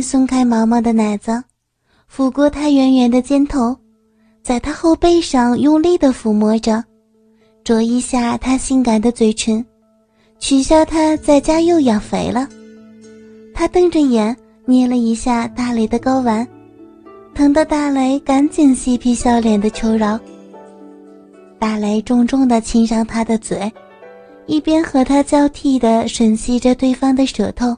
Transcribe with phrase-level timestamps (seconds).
[0.00, 1.42] 松开毛毛的奶子，
[2.12, 3.76] 抚过他圆圆的肩头，
[4.42, 6.82] 在他后背上用力的抚摸着，
[7.64, 9.64] 啄一下他性感的嘴唇，
[10.38, 12.48] 取笑他在家又养肥了。
[13.54, 16.46] 他瞪着眼捏了一下大雷的睾丸，
[17.34, 20.18] 疼得大雷赶紧嬉皮笑脸的求饶。
[21.58, 23.70] 大雷重重的亲上他的嘴，
[24.46, 27.76] 一边和他交替的吮吸着对方的舌头。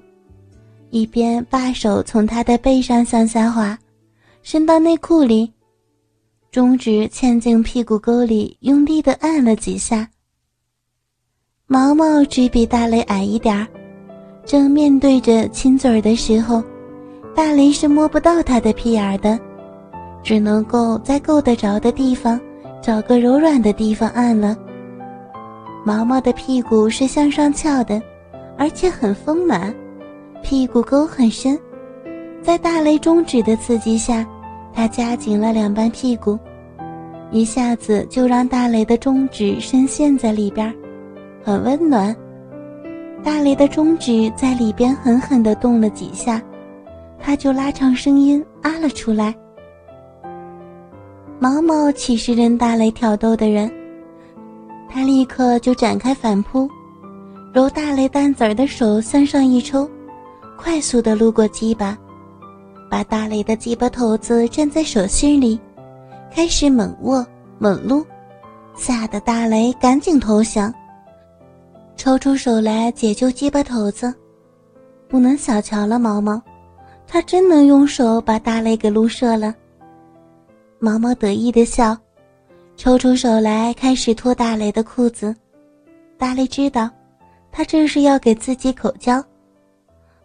[0.92, 3.76] 一边把手从他的背上向下滑，
[4.42, 5.50] 伸到内裤里，
[6.50, 10.06] 中指嵌进屁股沟里，用力的按了几下。
[11.66, 13.66] 毛毛只比大雷矮一点儿，
[14.44, 16.62] 正面对着亲嘴儿的时候，
[17.34, 19.40] 大雷是摸不到他的屁眼儿的，
[20.22, 22.38] 只能够在够得着的地方
[22.82, 24.54] 找个柔软的地方按了。
[25.86, 28.00] 毛毛的屁股是向上翘的，
[28.58, 29.74] 而且很丰满。
[30.52, 31.58] 屁股沟很深，
[32.42, 34.22] 在大雷中指的刺激下，
[34.70, 36.38] 他夹紧了两半屁股，
[37.30, 40.70] 一下子就让大雷的中指深陷在里边，
[41.42, 42.14] 很温暖。
[43.24, 46.38] 大雷的中指在里边狠狠地动了几下，
[47.18, 49.34] 他就拉长声音啊了出来。
[51.38, 53.72] 毛毛岂是任大雷挑逗的人？
[54.86, 56.68] 他立刻就展开反扑，
[57.54, 59.88] 揉大雷蛋子儿的手向上一抽。
[60.62, 61.98] 快速的路过鸡巴，
[62.88, 65.58] 把大雷的鸡巴头子粘在手心里，
[66.30, 67.26] 开始猛握
[67.58, 68.06] 猛撸，
[68.76, 70.72] 吓得大雷赶紧投降，
[71.96, 74.14] 抽出手来解救鸡巴头子。
[75.08, 76.40] 不能小瞧了毛毛，
[77.08, 79.52] 他真能用手把大雷给撸射了。
[80.78, 81.98] 毛毛得意的笑，
[82.76, 85.34] 抽出手来开始脱大雷的裤子。
[86.16, 86.88] 大雷知道，
[87.50, 89.22] 他这是要给自己口交。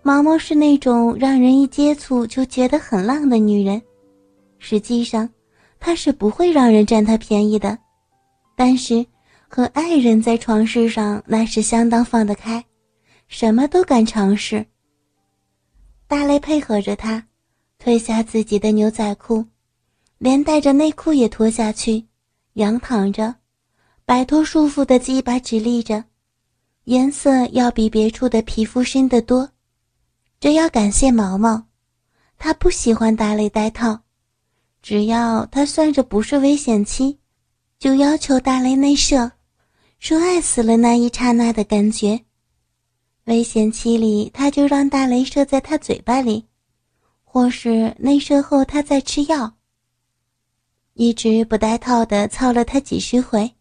[0.07, 3.81] 毛毛是那种让人一接触就觉得很浪的女人，
[4.57, 5.29] 实际上，
[5.81, 7.77] 她是不会让人占她便宜的，
[8.55, 9.05] 但是
[9.49, 12.63] 和爱人在床事上那是相当放得开，
[13.27, 14.65] 什么都敢尝试。
[16.07, 17.21] 大雷配合着他，
[17.77, 19.43] 脱下自己的牛仔裤，
[20.19, 22.05] 连带着内裤也脱下去，
[22.53, 23.35] 仰躺着，
[24.05, 26.01] 摆脱束缚的鸡巴直立着，
[26.85, 29.49] 颜色要比别处的皮肤深得多。
[30.39, 31.65] 这要感谢毛毛，
[32.37, 34.01] 他不喜欢大雷戴套，
[34.83, 37.17] 只要他算着不是危险期，
[37.79, 39.31] 就要求大雷内射，
[39.97, 42.23] 说爱死了那一刹那的感觉。
[43.23, 46.45] 危险期里，他就让大雷射在他嘴巴里，
[47.23, 49.55] 或是内射后他再吃药。
[50.93, 53.55] 一直不戴套的操了他几十回，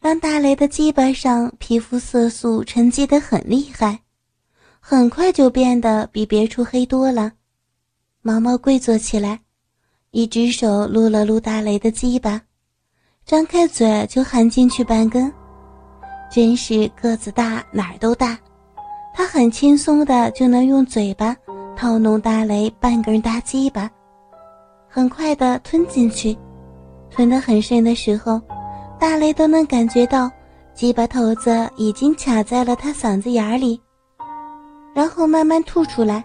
[0.00, 4.00] 让大雷的鸡巴上皮肤色素沉积得很厉害。
[4.80, 7.30] 很快就变得比别处黑多了。
[8.22, 9.38] 毛毛跪坐起来，
[10.10, 12.42] 一只手撸了撸大雷的鸡巴，
[13.24, 15.32] 张开嘴就含进去半根。
[16.30, 18.38] 真是个子大哪儿都大，
[19.14, 21.36] 他很轻松的就能用嘴巴
[21.76, 23.90] 套弄大雷半根大鸡巴，
[24.88, 26.36] 很快的吞进去，
[27.10, 28.40] 吞得很深的时候，
[28.98, 30.30] 大雷都能感觉到
[30.74, 33.80] 鸡巴头子已经卡在了他嗓子眼里。
[34.94, 36.24] 然后慢慢吐出来。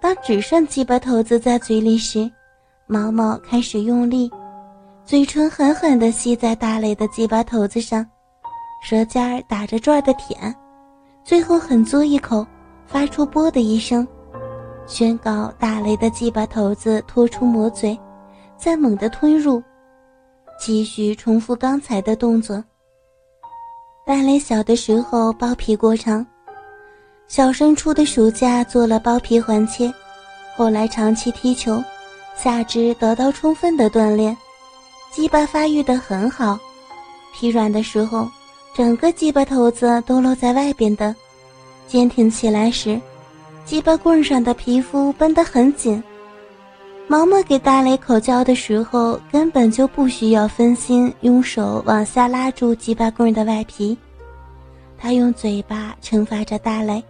[0.00, 2.30] 当只剩鸡巴头子在嘴里时，
[2.86, 4.30] 毛毛开始用力，
[5.04, 8.06] 嘴唇狠狠地吸在大雷的鸡巴头子上，
[8.82, 10.54] 舌尖儿打着转的舔，
[11.22, 12.46] 最后狠嘬一口，
[12.86, 14.06] 发出“啵”的一声，
[14.86, 17.98] 宣告大雷的鸡巴头子拖出魔嘴，
[18.56, 19.62] 再猛地吞入，
[20.58, 22.62] 继续重复刚才的动作。
[24.06, 26.26] 大雷小的时候包皮过长。
[27.30, 29.88] 小升初的暑假做了包皮环切，
[30.56, 31.80] 后来长期踢球，
[32.36, 34.36] 下肢得到充分的锻炼，
[35.12, 36.58] 鸡巴发育的很好。
[37.32, 38.28] 疲软的时候，
[38.74, 41.14] 整个鸡巴头子都露在外边的，
[41.86, 43.00] 坚挺起来时，
[43.64, 46.02] 鸡巴棍上的皮肤绷得很紧。
[47.06, 53.96] 毛毛给大雷口交的时候，根本就不需要分心，用手往下拉住鸡巴棍的外皮，
[54.98, 57.00] 他用嘴巴惩罚着大雷。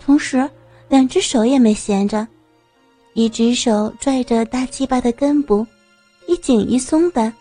[0.00, 0.48] 同时，
[0.88, 2.26] 两只手也没闲着，
[3.14, 5.66] 一只手拽着大鸡巴的根部，
[6.28, 7.32] 一紧一松的；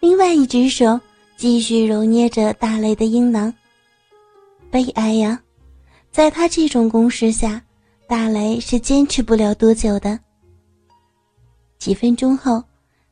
[0.00, 0.98] 另外一只手
[1.36, 3.52] 继续揉捏着大雷的阴囊。
[4.70, 5.40] 悲哀呀，
[6.10, 7.62] 在他这种攻势下，
[8.06, 10.18] 大雷是坚持不了多久的。
[11.78, 12.62] 几分钟后，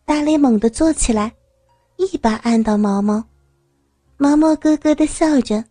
[0.05, 1.33] 大雷猛地坐起来，
[1.97, 3.23] 一把按到毛毛，
[4.17, 5.63] 毛毛咯咯的笑着。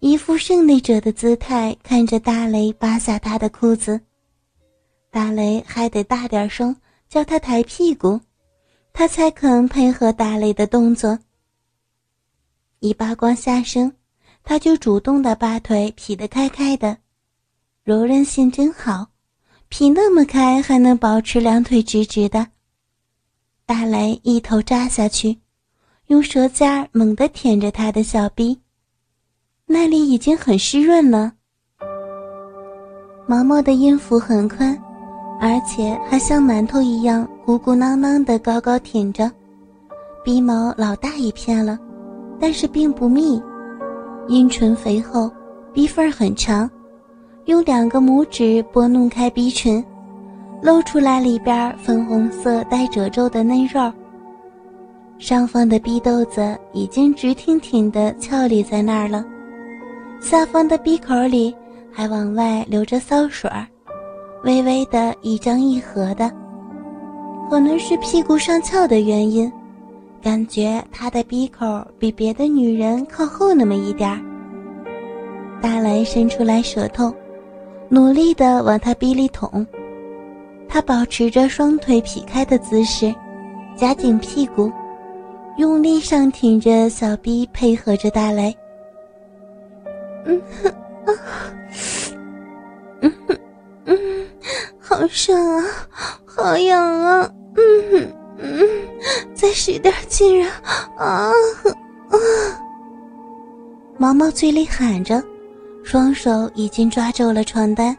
[0.00, 3.98] 一副胜利者的姿态看着大雷扒下他的裤子，
[5.10, 6.76] 大雷还得大点声
[7.08, 8.20] 叫他抬屁股，
[8.92, 11.18] 他才肯配合大雷的动作。
[12.80, 13.90] 一扒光下身，
[14.44, 16.98] 他就主动的把腿劈得开开的，
[17.82, 19.08] 柔韧性真好，
[19.68, 22.46] 劈那么开还能保持两腿直直的。
[23.64, 25.38] 大雷一头扎下去，
[26.08, 28.60] 用舌尖猛地舔着他的小臂，
[29.68, 31.32] 那里已经很湿润了。
[33.26, 34.80] 毛毛的音符很宽，
[35.40, 39.28] 而且还像馒头一样鼓鼓囊囊的高高挺着，
[40.24, 41.76] 鼻毛老大一片了。
[42.38, 43.42] 但是并不密，
[44.28, 45.28] 阴唇肥厚，
[45.72, 46.70] 鼻缝很长，
[47.46, 49.84] 用两个拇指拨弄开鼻唇，
[50.62, 53.92] 露出来里边粉红色带褶皱的嫩肉。
[55.18, 59.24] 上方的鼻豆子已经直挺挺的翘立在那儿了，
[60.26, 61.54] 下方的鼻口里
[61.92, 63.64] 还往外流着骚水儿，
[64.42, 66.28] 微微的一张一合的，
[67.48, 69.50] 可能是屁股上翘的原因。
[70.20, 74.18] 感觉他的鼻口比别的女人靠后那么一点儿。
[75.62, 77.14] 大雷伸出来舌头，
[77.88, 79.64] 努力的往他鼻里捅。
[80.68, 83.14] 他保持着双腿劈开的姿势，
[83.76, 84.72] 夹紧屁股，
[85.56, 88.52] 用力上挺着小臂，配合着大雷。
[90.26, 90.68] 嗯哼
[91.06, 91.08] 啊，
[93.00, 93.38] 嗯哼
[93.86, 94.26] 嗯，
[94.80, 95.64] 好爽啊，
[96.24, 98.12] 好痒啊，嗯哼。
[98.38, 98.60] 嗯，
[99.34, 100.52] 再使点劲啊！
[100.98, 101.32] 啊
[102.10, 102.16] 啊！
[103.96, 105.22] 毛毛嘴里喊着，
[105.82, 107.96] 双手已经抓住了床单。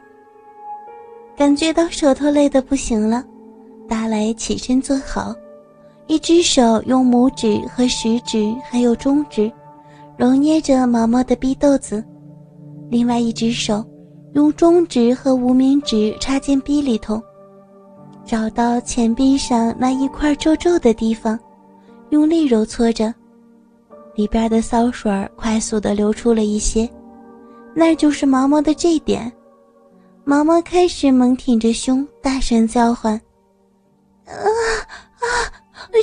[1.36, 3.24] 感觉到手头累得不行了，
[3.90, 5.34] 大雷起身坐好，
[6.06, 9.52] 一只手用拇指和食指还有中指
[10.18, 12.04] 揉捏着毛毛的逼豆子，
[12.90, 13.86] 另外一只手
[14.34, 17.22] 用中指和无名指插进逼里头。
[18.26, 21.40] 找到前臂上那一块皱皱的地方，
[22.10, 23.14] 用力揉搓着，
[24.16, 26.90] 里边的骚水快速的流出了一些，
[27.74, 29.32] 那就是毛毛的这点。
[30.26, 33.14] 毛毛开始猛挺着胸，大声叫唤
[34.28, 35.26] ：“啊啊！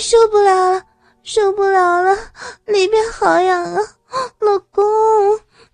[0.00, 0.82] 受不了了，
[1.22, 2.16] 受不了了，
[2.64, 3.80] 里边好痒啊！
[4.40, 4.82] 老公，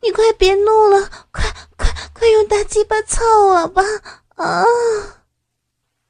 [0.03, 1.45] 你快别弄了，快
[1.77, 3.83] 快快用大鸡巴操我吧！
[4.37, 4.65] 啊！”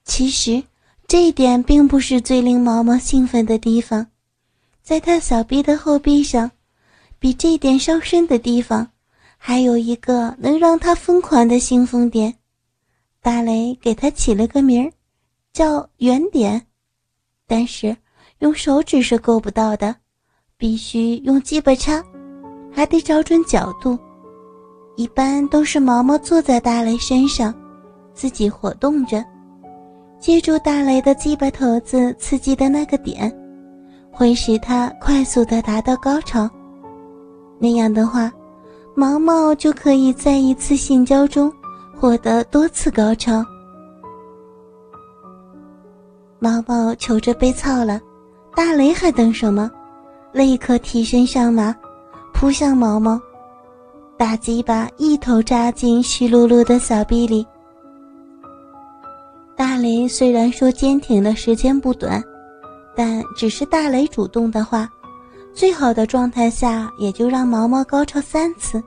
[0.05, 0.63] 其实，
[1.07, 4.07] 这一点并不是最令毛毛兴奋的地方，
[4.83, 6.51] 在他小臂的后臂上，
[7.19, 8.91] 比这点稍深的地方，
[9.37, 12.37] 还有一个能让他疯狂的兴奋点。
[13.21, 14.93] 大雷给他起了个名儿，
[15.53, 16.67] 叫圆点，
[17.47, 17.97] 但是
[18.39, 19.97] 用手指是够不到的，
[20.57, 22.03] 必须用鸡巴插，
[22.73, 23.99] 还得找准角度。
[24.97, 27.55] 一般都是毛毛坐在大雷身上，
[28.13, 29.25] 自己活动着。
[30.19, 33.35] 借助大雷的鸡巴头子刺激的那个点，
[34.11, 36.51] 会使他快速的达到高潮。
[37.59, 38.31] 那样的话，
[38.95, 41.51] 毛毛就可以在一次性交中
[41.99, 43.43] 获得多次高潮。
[46.39, 47.99] 毛毛求着被操了，
[48.55, 49.71] 大雷还等什么？
[50.33, 51.75] 立刻提身上马，
[52.41, 53.21] 扑向毛毛，
[54.17, 57.47] 大鸡巴一头扎进湿漉漉的小臂里。
[59.55, 62.25] 大雷虽然说坚挺的时间不短，
[62.97, 64.89] 但只是大雷主动的话，
[65.53, 68.83] 最好的状态下也就让毛毛高潮三次。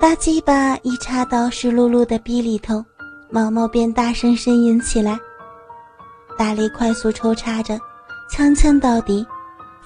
[0.00, 2.82] 大鸡巴一插到湿漉漉的逼里头，
[3.28, 5.20] 毛毛便大声呻吟起来。
[6.38, 7.78] 大雷快速抽插着，
[8.30, 9.26] 枪枪到底，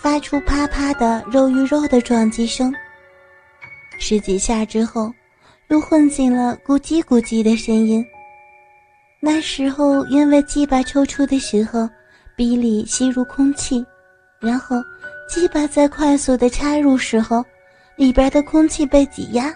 [0.03, 2.73] 发出啪啪的肉与肉的撞击声。
[3.99, 5.13] 十几下之后，
[5.69, 8.03] 又混进了咕叽咕叽的声音。
[9.21, 11.87] 那时候，因为鸡巴抽出的时候，
[12.35, 13.85] 鼻里吸入空气，
[14.41, 14.77] 然后
[15.29, 17.45] 鸡巴在快速的插入时候，
[17.97, 19.53] 里边的空气被挤压，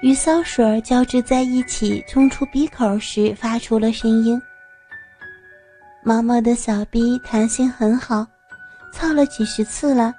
[0.00, 4.40] 与骚水交织在一起冲出鼻口时发出了声音。
[6.02, 8.26] 毛毛的小鼻弹性很好，
[8.92, 10.14] 操了几十次了，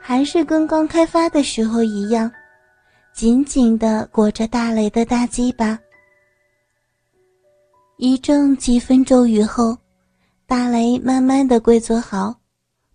[0.00, 2.30] 还是跟刚开发的时候一样，
[3.12, 5.78] 紧紧地裹着大雷的大鸡巴。
[7.96, 9.76] 一阵几分咒语后，
[10.46, 12.34] 大雷慢慢的跪坐好，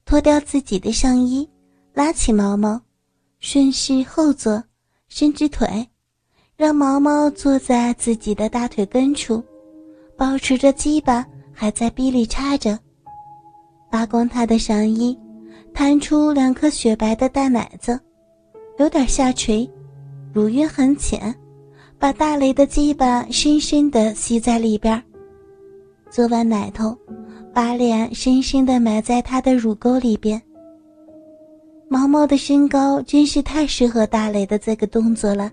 [0.03, 1.47] 脱掉自己的上衣，
[1.93, 2.81] 拉起毛毛，
[3.39, 4.63] 顺势后坐，
[5.07, 5.87] 伸直腿，
[6.55, 9.43] 让毛毛坐在自己的大腿根处，
[10.17, 12.79] 保持着鸡巴还在逼里插着，
[13.95, 15.17] 扒光他的上衣，
[15.73, 17.97] 弹出两颗雪白的大奶子，
[18.77, 19.65] 有点下垂，
[20.33, 21.33] 乳晕很浅。
[21.97, 25.01] 把大雷的鸡巴深深的吸在里边，
[26.09, 26.93] 做完奶头，
[27.53, 30.41] 把脸深深的埋在他的乳沟里边。
[31.87, 35.49] 毛毛的身高真是太适合大雷的这个动作了。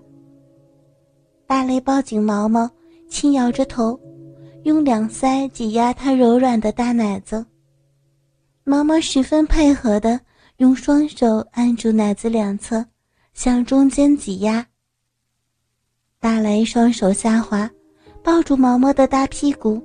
[1.47, 2.69] 大雷抱紧毛毛，
[3.07, 3.97] 轻摇着头，
[4.63, 7.45] 用两腮挤压他柔软的大奶子。
[8.65, 10.17] 毛毛十分配合的
[10.57, 12.85] 用双手按住奶子两侧，
[13.33, 14.65] 向中间挤压。
[16.17, 17.69] 大雷双手下滑，
[18.23, 19.83] 抱住毛毛的大屁股，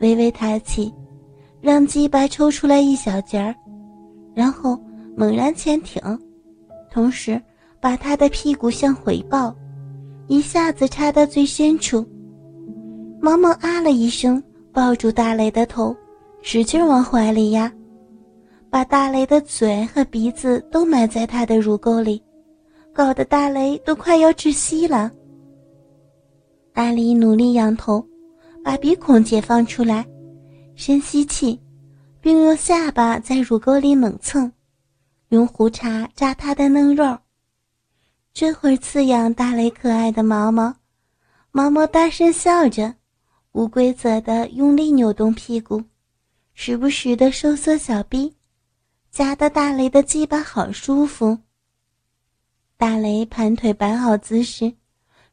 [0.00, 0.90] 微微抬起，
[1.60, 3.54] 让鸡巴抽出来一小截儿，
[4.34, 4.82] 然后
[5.14, 6.00] 猛然前挺，
[6.90, 7.40] 同时
[7.78, 9.54] 把他的屁股向回抱，
[10.28, 12.08] 一下子插到最深处。
[13.20, 15.94] 毛毛啊了一声，抱住大雷的头，
[16.40, 17.70] 使劲往怀里压，
[18.74, 22.20] 把大雷的嘴和鼻子都埋在他的乳沟里，
[22.92, 25.12] 搞得大雷都快要窒息了。
[26.72, 28.04] 大力努力仰头，
[28.64, 30.04] 把鼻孔解放出来，
[30.74, 31.56] 深吸气，
[32.20, 34.52] 并用下巴在乳沟里猛蹭，
[35.28, 37.16] 用胡茬扎他的嫩肉。
[38.32, 40.74] 这会儿刺痒大雷可爱的毛毛，
[41.52, 42.92] 毛毛大声笑着，
[43.52, 45.80] 无规则的用力扭动屁股，
[46.54, 48.34] 时不时的收缩小臂，
[49.14, 51.38] 夹得大雷的鸡巴好舒服。
[52.76, 54.74] 大雷盘腿摆好姿势。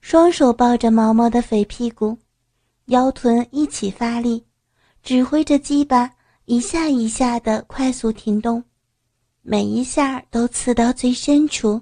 [0.01, 2.15] 双手抱着毛毛的肥屁股，
[2.85, 4.45] 腰臀一起发力，
[5.01, 6.11] 指挥着鸡巴
[6.45, 8.63] 一下一下的快速停动，
[9.41, 11.81] 每一下都刺到最深处。